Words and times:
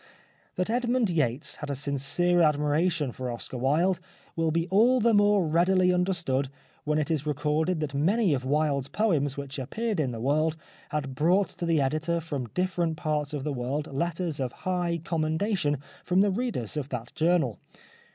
That 0.55 0.71
Edmund 0.71 1.11
Yates 1.11 1.57
had 1.57 1.69
a 1.69 1.75
sincere 1.75 2.41
admiration 2.41 3.11
for 3.11 3.29
Oscar 3.29 3.59
Wilde 3.59 3.99
will 4.35 4.49
be 4.49 4.67
all 4.69 4.99
the 4.99 5.13
more 5.13 5.45
readily 5.45 5.93
understood 5.93 6.49
when 6.85 6.97
it 6.97 7.11
is 7.11 7.27
recorded 7.27 7.79
that 7.81 7.93
many 7.93 8.33
of 8.33 8.43
Wilde's 8.43 8.87
poems 8.87 9.37
which 9.37 9.59
appeared 9.59 9.99
in 9.99 10.09
The 10.09 10.19
World 10.19 10.57
had 10.89 11.13
brought 11.13 11.49
to 11.49 11.67
the 11.67 11.79
editor 11.79 12.19
from 12.19 12.49
different 12.55 12.97
parts 12.97 13.31
of 13.31 13.43
the 13.43 13.53
world 13.53 13.93
letters 13.93 14.39
of 14.39 14.51
high 14.65 14.99
commendation 15.03 15.77
from 16.03 16.21
the 16.21 16.31
readers 16.31 16.77
of 16.77 16.89
that 16.89 17.13
journal. 17.13 17.59